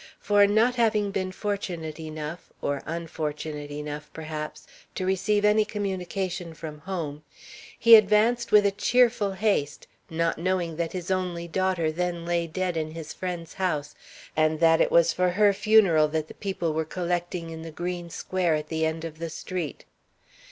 [0.19, 6.79] For not having been fortunate enough, or unfortunate enough, perhaps, to receive any communication from
[6.79, 7.21] home,
[7.77, 12.77] he advanced with a cheerful haste, not knowing that his only daughter then lay dead
[12.77, 13.93] in his friend's house,
[14.35, 18.09] and that it was for her funeral that the people were collecting in the green
[18.09, 19.85] square at the end of the street.